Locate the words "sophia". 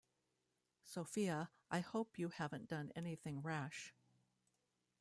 0.83-1.51